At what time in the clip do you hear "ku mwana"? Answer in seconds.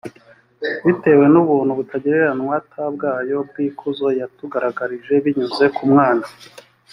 5.75-6.25